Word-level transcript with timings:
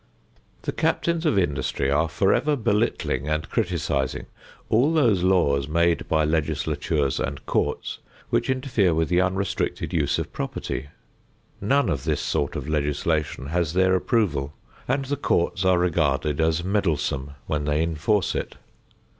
The 0.63 0.71
captains 0.71 1.27
of 1.27 1.37
industry 1.37 1.91
are 1.91 2.09
forever 2.09 2.55
belittling 2.55 3.29
and 3.29 3.47
criticising 3.47 4.25
all 4.67 4.91
those 4.93 5.21
laws 5.21 5.67
made 5.67 6.07
by 6.09 6.25
legislatures 6.25 7.19
and 7.19 7.45
courts 7.45 7.99
which 8.31 8.49
interfere 8.49 8.95
with 8.95 9.09
the 9.09 9.21
unrestricted 9.21 9.93
use 9.93 10.17
of 10.17 10.33
property. 10.33 10.87
None 11.61 11.87
of 11.87 12.03
this 12.03 12.19
sort 12.21 12.55
of 12.55 12.67
legislation 12.67 13.45
has 13.49 13.73
their 13.73 13.93
approval 13.95 14.55
and 14.87 15.05
the 15.05 15.17
courts 15.17 15.63
are 15.63 15.77
regarded 15.77 16.41
as 16.41 16.63
meddlesome 16.63 17.35
when 17.45 17.65
they 17.65 17.83
enforce 17.83 18.33
it. 18.33 18.55